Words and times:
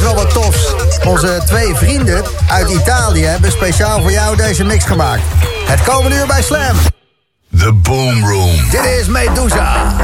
is 0.00 0.06
wel 0.06 0.14
wat 0.14 0.34
tofs. 0.34 0.74
Onze 1.04 1.40
twee 1.46 1.74
vrienden 1.74 2.24
uit 2.50 2.70
Italië 2.70 3.24
hebben 3.24 3.50
speciaal 3.50 4.00
voor 4.00 4.10
jou 4.10 4.36
deze 4.36 4.64
mix 4.64 4.84
gemaakt. 4.84 5.22
Het 5.66 5.82
komende 5.82 6.16
uur 6.16 6.26
bij 6.26 6.42
Slam. 6.42 6.76
The 7.58 7.72
Boom 7.72 8.24
Room. 8.24 8.56
Dit 8.70 8.84
is 8.84 9.06
Medusa. 9.06 9.94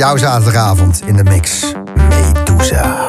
Jouw 0.00 0.16
zaterdagavond 0.16 1.02
in 1.06 1.16
de 1.16 1.22
mix. 1.22 1.72
Medusa. 2.08 2.99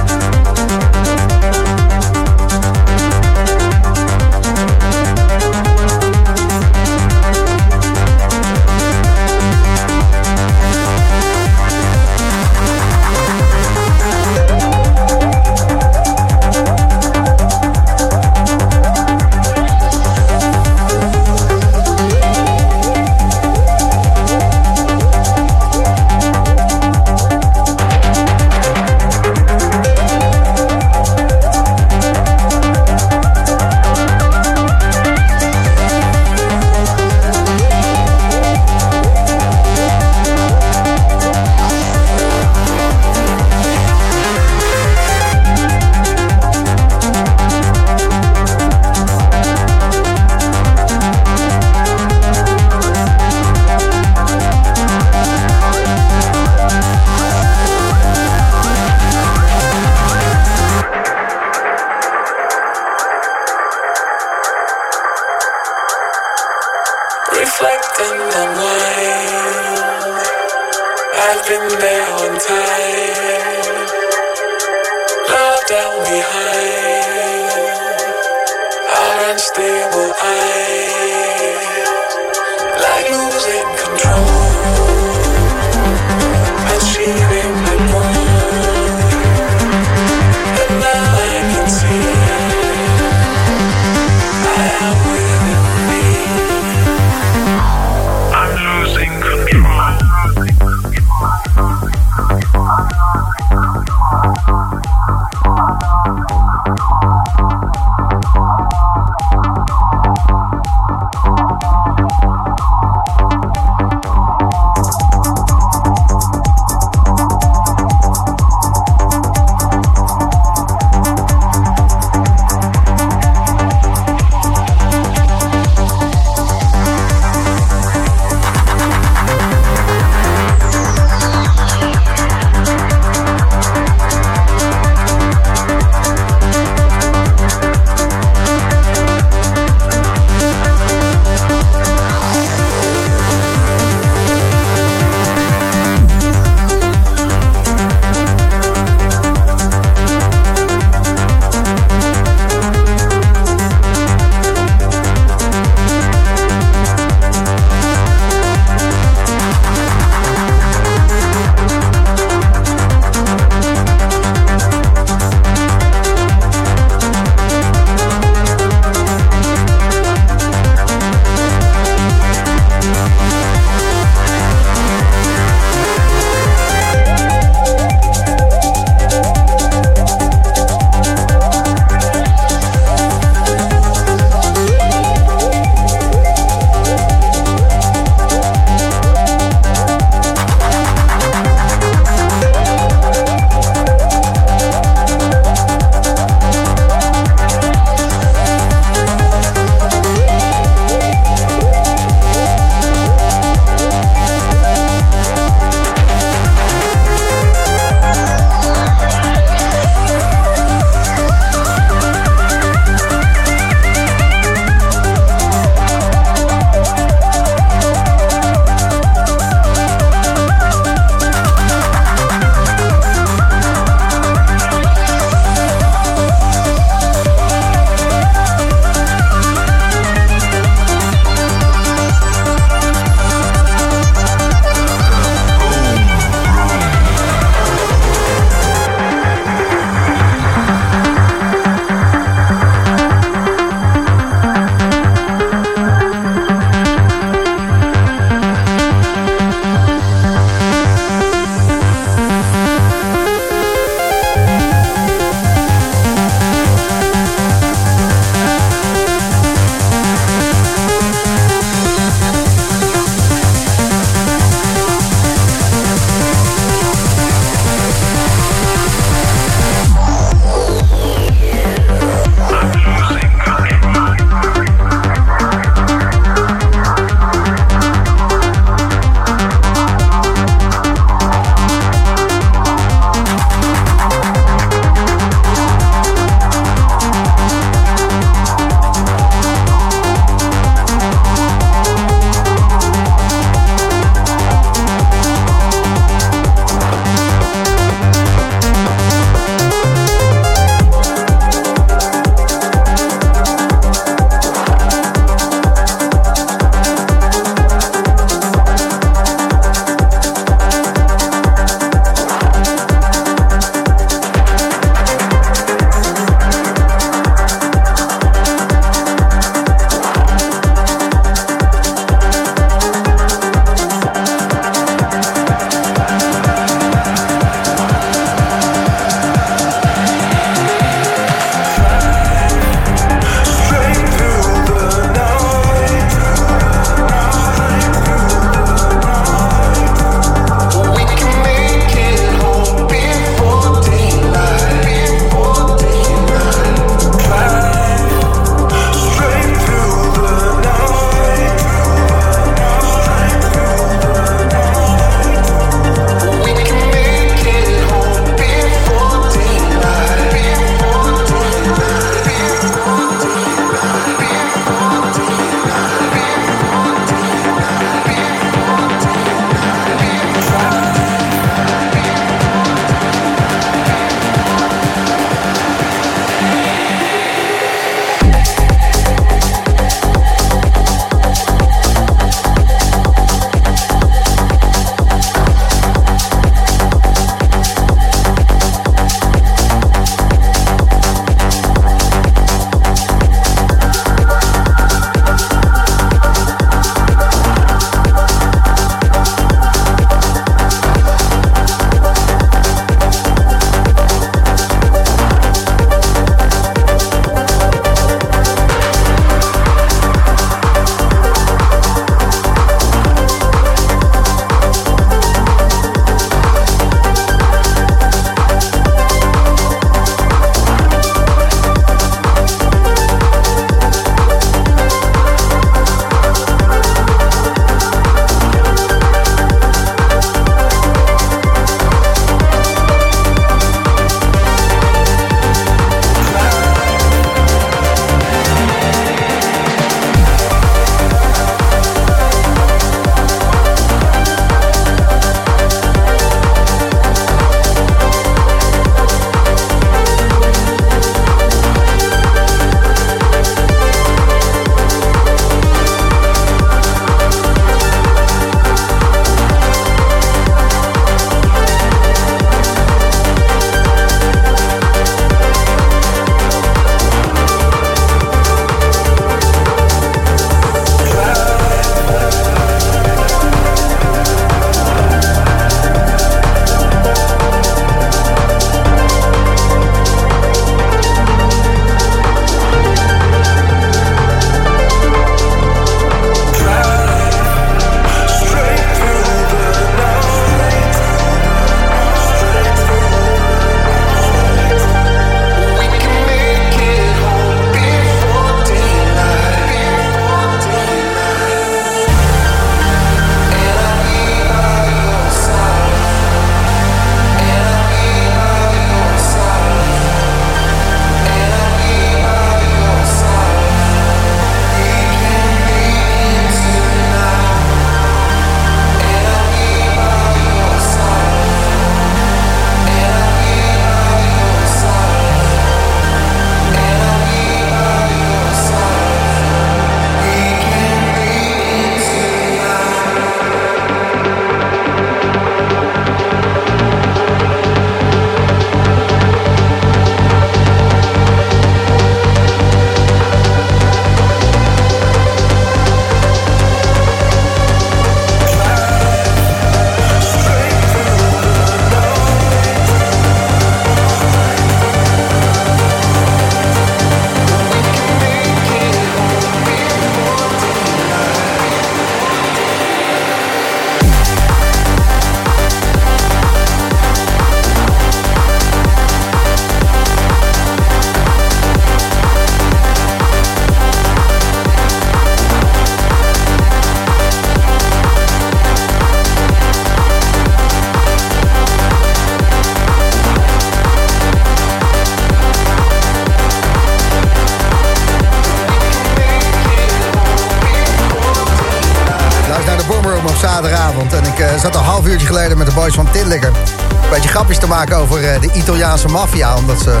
Maken 597.84 598.02
over 598.02 598.34
uh, 598.34 598.40
de 598.40 598.50
Italiaanse 598.52 599.08
maffia... 599.08 599.56
omdat 599.56 599.80
ze 599.80 600.00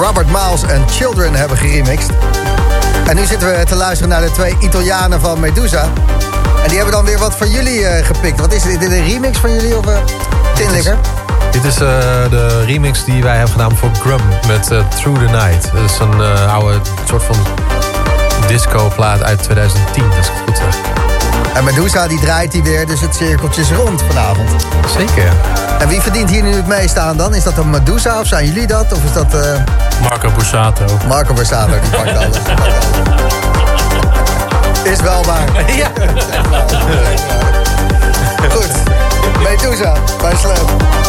Robert 0.00 0.26
Miles 0.26 0.62
en 0.62 0.88
Children 0.88 1.34
hebben 1.34 1.56
geremixed. 1.56 2.10
En 3.06 3.16
nu 3.16 3.24
zitten 3.24 3.48
we 3.48 3.64
te 3.64 3.74
luisteren 3.74 4.08
naar 4.08 4.20
de 4.20 4.30
twee 4.30 4.56
Italianen 4.60 5.20
van 5.20 5.40
Medusa. 5.40 5.82
En 6.62 6.68
die 6.68 6.76
hebben 6.76 6.94
dan 6.94 7.04
weer 7.04 7.18
wat 7.18 7.34
van 7.34 7.50
jullie 7.50 7.80
uh, 7.80 8.04
gepikt. 8.04 8.40
Wat 8.40 8.52
is 8.52 8.62
dit? 8.62 8.72
Is 8.72 8.78
dit 8.78 8.98
een 8.98 9.04
remix 9.04 9.38
van 9.38 9.52
jullie 9.52 9.76
of 9.76 9.84
Tinlikker? 10.54 10.96
Dit 11.50 11.64
is 11.64 11.74
uh, 11.74 11.80
de 12.30 12.64
remix 12.64 13.04
die 13.04 13.22
wij 13.22 13.36
hebben 13.36 13.52
gedaan 13.52 13.76
voor 13.76 13.90
Grum 14.00 14.20
met 14.46 14.70
uh, 14.70 14.88
Through 14.88 15.26
the 15.26 15.32
Night. 15.32 15.72
Dat 15.72 15.90
is 15.90 15.98
een 15.98 16.20
uh, 16.20 16.54
oude 16.54 16.80
soort 17.04 17.22
van 17.22 17.36
disco-plaat 18.46 19.22
uit 19.22 19.42
2010, 19.42 20.04
als 20.04 20.26
ik 20.26 20.32
het 20.34 20.42
goed 20.44 20.56
zeg. 20.56 20.91
En 21.54 21.64
Medusa 21.64 22.06
die 22.06 22.20
draait 22.20 22.52
die 22.52 22.62
weer, 22.62 22.86
dus 22.86 23.00
het 23.00 23.14
cirkeltje 23.14 23.60
is 23.60 23.70
rond 23.70 24.02
vanavond. 24.02 24.50
Zeker. 24.96 25.32
En 25.78 25.88
wie 25.88 26.00
verdient 26.00 26.30
hier 26.30 26.42
nu 26.42 26.54
het 26.54 26.66
meest 26.66 26.98
aan 26.98 27.16
dan? 27.16 27.34
Is 27.34 27.42
dat 27.42 27.58
een 27.58 27.70
Medusa 27.70 28.20
of 28.20 28.26
zijn 28.26 28.46
jullie 28.46 28.66
dat? 28.66 28.92
Of 28.92 29.04
is 29.04 29.12
dat... 29.12 29.36
Marco 30.02 30.30
Borsato. 30.30 30.84
Marco 31.08 31.34
Borsato, 31.34 31.80
die 31.80 31.90
pakt 31.90 32.16
alles. 32.16 32.36
is 34.82 35.00
wel 35.00 35.24
waar. 35.24 35.64
Ja. 35.76 35.90
Goed. 38.50 38.70
Medusa, 39.42 39.92
bij 40.20 40.36
Slam. 40.36 41.01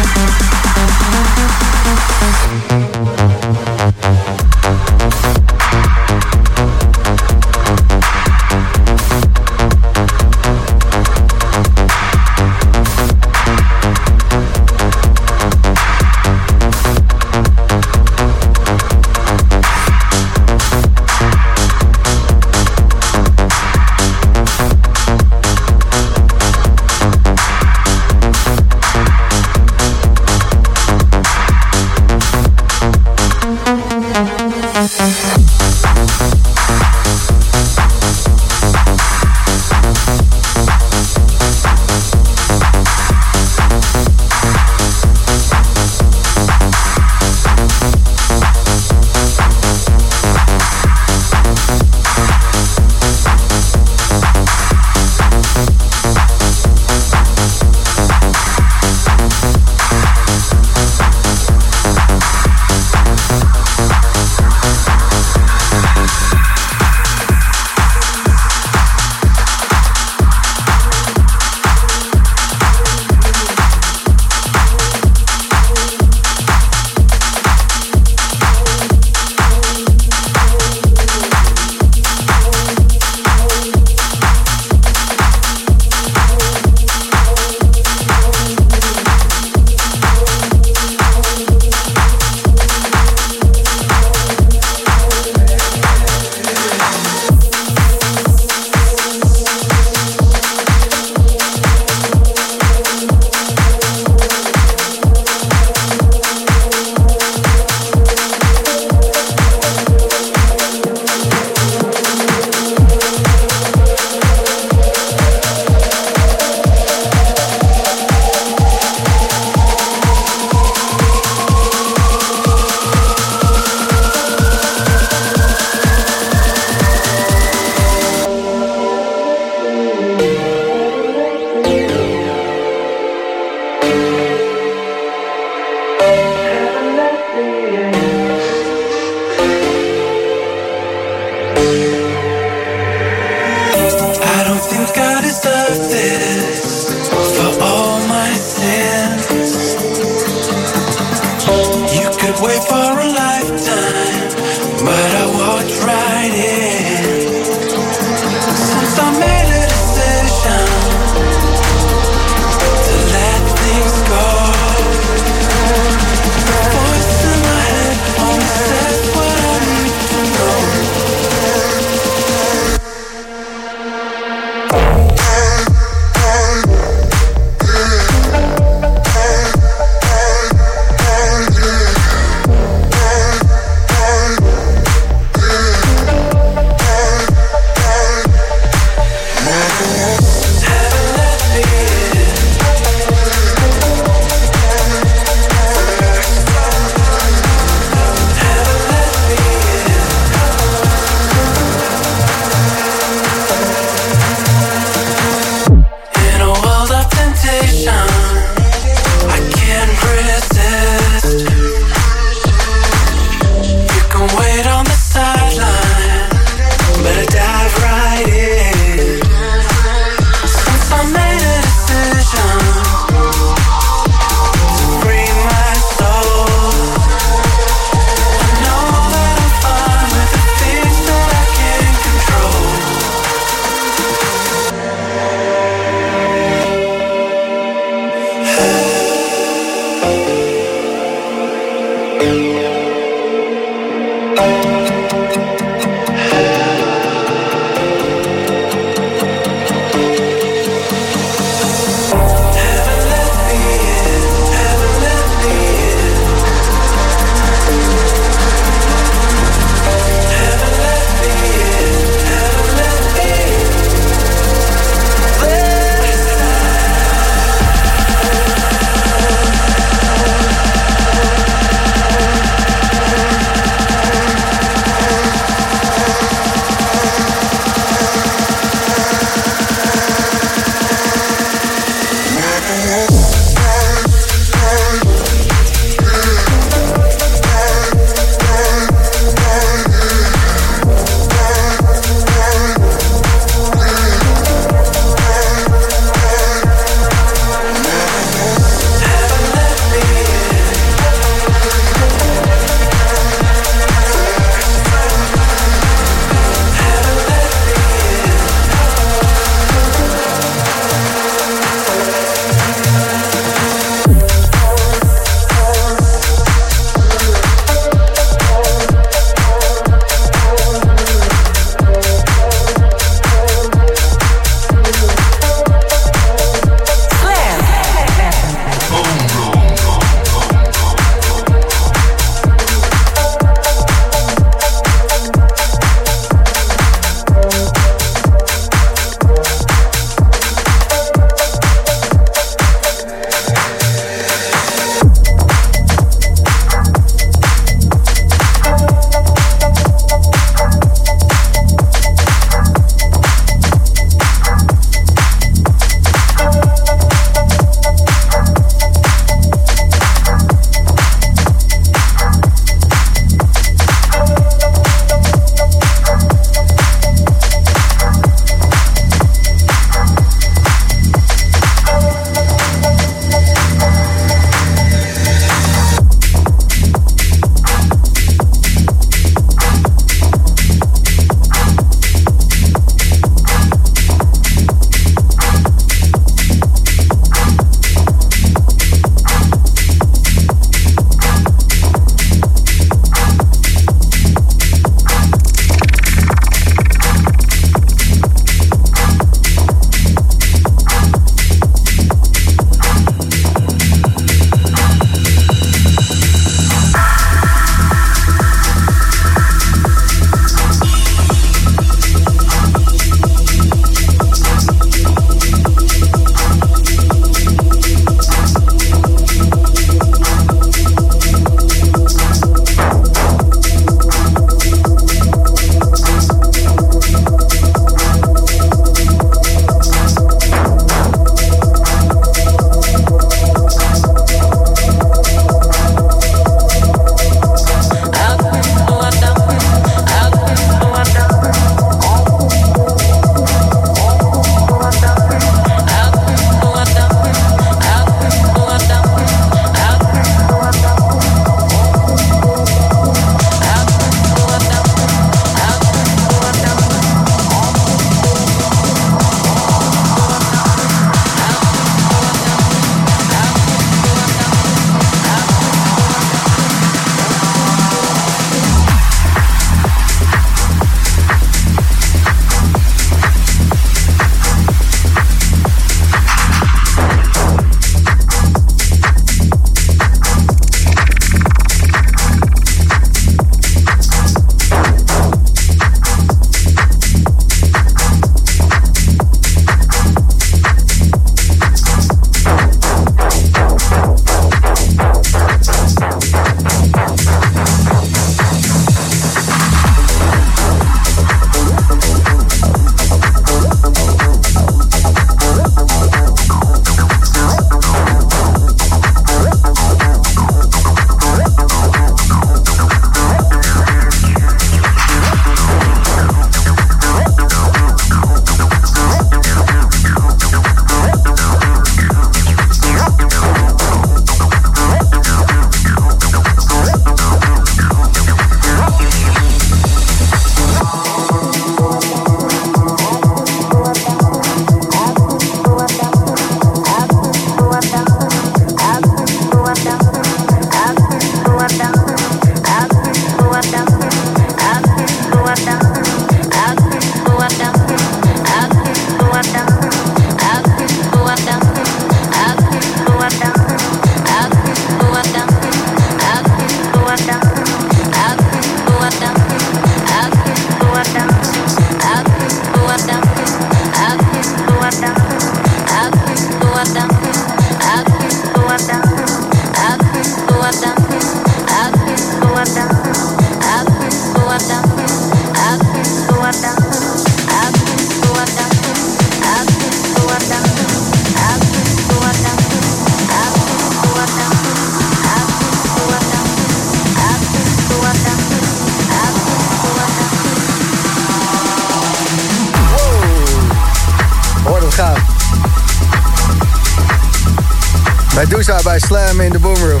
Medusa 598.36 598.80
bij 598.82 598.98
Slam 598.98 599.40
in 599.40 599.52
de 599.52 599.58
Boomroom. 599.58 600.00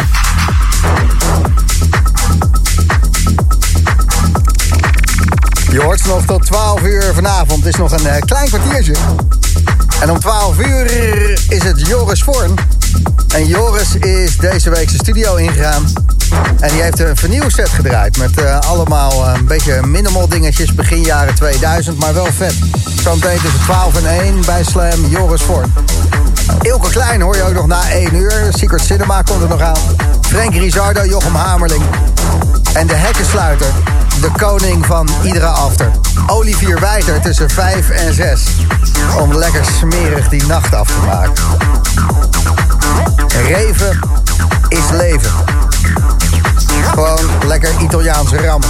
Je 5.70 5.80
hoort 5.82 6.06
nog 6.06 6.24
tot 6.24 6.46
12 6.46 6.82
uur 6.82 7.14
vanavond. 7.14 7.64
Het 7.64 7.74
is 7.74 7.80
nog 7.80 7.92
een 7.92 8.06
uh, 8.06 8.16
klein 8.18 8.48
kwartiertje. 8.48 8.94
En 10.00 10.10
om 10.10 10.20
12 10.20 10.58
uur 10.58 10.90
is 11.48 11.62
het 11.62 11.86
Joris 11.86 12.22
Vorn. 12.22 12.54
En 13.34 13.46
Joris 13.46 13.94
is 13.94 14.36
deze 14.36 14.70
week 14.70 14.88
zijn 14.88 15.00
studio 15.00 15.34
ingegaan. 15.34 15.84
En 16.60 16.70
die 16.70 16.82
heeft 16.82 17.00
een 17.00 17.16
vernieuwset 17.16 17.68
gedraaid. 17.68 18.18
Met 18.18 18.40
uh, 18.40 18.58
allemaal 18.58 19.28
uh, 19.28 19.32
een 19.34 19.46
beetje 19.46 19.86
minimal 19.86 20.28
dingetjes. 20.28 20.74
Begin 20.74 21.02
jaren 21.02 21.34
2000, 21.34 21.98
maar 21.98 22.14
wel 22.14 22.28
vet. 22.32 22.54
Zometeen 23.02 23.40
tussen 23.40 23.60
12 23.60 23.96
en 23.96 24.20
1 24.20 24.40
bij 24.46 24.64
Slam 24.64 25.06
Joris 25.08 25.42
Vorn. 25.42 25.72
Ilke 26.60 26.90
Klein 26.90 27.20
hoor 27.20 27.36
je 27.36 27.42
ook 27.42 27.54
nog 27.54 27.66
na 27.66 27.90
1 27.90 28.14
uur. 28.14 28.46
Secret 28.50 28.80
Cinema 28.80 29.22
komt 29.22 29.42
er 29.42 29.48
nog 29.48 29.60
aan. 29.60 29.78
Frank 30.20 30.54
Rizardo, 30.54 31.04
Jochem 31.04 31.34
Hamerling. 31.34 31.82
En 32.72 32.86
de 32.86 32.94
hekkensluiter, 32.94 33.66
de 34.20 34.30
koning 34.36 34.86
van 34.86 35.08
iedere 35.22 35.46
after. 35.46 35.90
Olivier 36.26 36.80
Wijter 36.80 37.20
tussen 37.20 37.50
5 37.50 37.90
en 37.90 38.14
6. 38.14 38.42
Om 39.18 39.34
lekker 39.34 39.64
smerig 39.64 40.28
die 40.28 40.46
nacht 40.46 40.74
af 40.74 40.88
te 40.88 41.06
maken. 41.06 41.44
Reven 43.46 44.00
is 44.68 44.90
leven. 44.92 45.30
Gewoon 46.84 47.30
lekker 47.46 47.70
Italiaanse 47.80 48.36
rammen. 48.36 48.68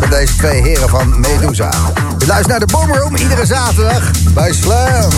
Met 0.00 0.10
deze 0.10 0.36
twee 0.36 0.62
heren 0.62 0.88
van 0.88 1.20
Medusa. 1.20 1.70
Je 2.18 2.26
luistert 2.26 2.48
naar 2.48 2.66
de 2.66 2.72
Boomroom 2.72 3.16
iedere 3.16 3.46
zaterdag 3.46 4.10
bij 4.34 4.52
Slam. 4.52 5.10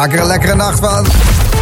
Maak 0.00 0.12
er 0.12 0.20
een 0.20 0.26
lekkere 0.26 0.54
nacht 0.54 0.78
van. 0.78 0.99